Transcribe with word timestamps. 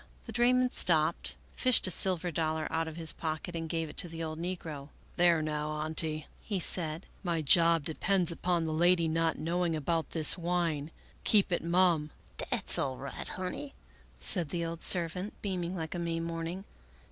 The 0.25 0.31
drayman 0.31 0.71
stopped, 0.71 1.35
fished 1.53 1.85
a 1.85 1.91
silver 1.91 2.31
dollar 2.31 2.67
out 2.71 2.87
of 2.87 2.95
his 2.97 3.13
pocket, 3.13 3.55
and 3.55 3.69
gave 3.69 3.87
it 3.87 3.97
to 3.97 4.07
the 4.07 4.23
old 4.23 4.39
negro." 4.41 4.89
There 5.17 5.43
now. 5.43 5.69
Auntie," 5.69 6.25
he 6.41 6.59
said," 6.59 7.05
my 7.23 7.43
job 7.43 7.85
depends 7.85 8.31
upon 8.31 8.65
the 8.65 8.73
lady 8.73 9.07
not 9.07 9.37
knowing 9.37 9.75
about 9.75 10.09
this 10.09 10.39
wine; 10.39 10.89
keep 11.23 11.51
it 11.51 11.63
mum."" 11.63 12.09
Dat's 12.37 12.79
all 12.79 12.97
right, 12.97 13.27
honey," 13.27 13.75
said 14.19 14.49
the 14.49 14.65
old 14.65 14.81
servant, 14.81 15.39
beaming 15.43 15.75
like 15.75 15.93
a 15.93 15.99
May 15.99 16.19
morning. 16.19 16.65